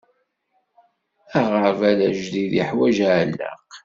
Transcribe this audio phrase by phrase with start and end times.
[1.39, 3.71] Aɣerbal ajdid iḥwaǧ aɛelleq.